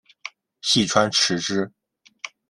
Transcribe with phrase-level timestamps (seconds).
[0.61, 1.71] 细川持之。